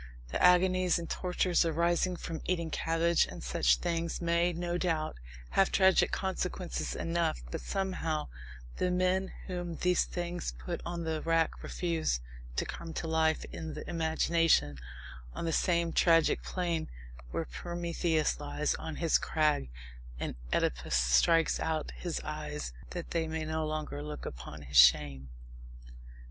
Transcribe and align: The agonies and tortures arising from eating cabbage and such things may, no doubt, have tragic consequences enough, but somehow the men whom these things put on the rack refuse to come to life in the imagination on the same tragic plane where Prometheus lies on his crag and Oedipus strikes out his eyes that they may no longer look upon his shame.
The 0.29 0.41
agonies 0.41 0.97
and 0.97 1.07
tortures 1.07 1.63
arising 1.63 2.15
from 2.15 2.41
eating 2.45 2.71
cabbage 2.71 3.27
and 3.27 3.43
such 3.43 3.75
things 3.75 4.19
may, 4.19 4.51
no 4.51 4.75
doubt, 4.75 5.15
have 5.51 5.71
tragic 5.71 6.11
consequences 6.11 6.95
enough, 6.95 7.43
but 7.51 7.61
somehow 7.61 8.27
the 8.77 8.89
men 8.89 9.31
whom 9.45 9.75
these 9.75 10.05
things 10.05 10.53
put 10.57 10.81
on 10.87 11.03
the 11.03 11.21
rack 11.21 11.61
refuse 11.61 12.19
to 12.55 12.65
come 12.65 12.93
to 12.95 13.07
life 13.07 13.45
in 13.53 13.75
the 13.75 13.87
imagination 13.87 14.79
on 15.35 15.45
the 15.45 15.53
same 15.53 15.93
tragic 15.93 16.41
plane 16.41 16.89
where 17.29 17.45
Prometheus 17.45 18.39
lies 18.39 18.73
on 18.73 18.95
his 18.95 19.19
crag 19.19 19.69
and 20.19 20.33
Oedipus 20.51 20.95
strikes 20.95 21.59
out 21.59 21.91
his 21.91 22.19
eyes 22.21 22.73
that 22.89 23.11
they 23.11 23.27
may 23.27 23.45
no 23.45 23.67
longer 23.67 24.01
look 24.01 24.25
upon 24.25 24.63
his 24.63 24.77
shame. 24.77 25.29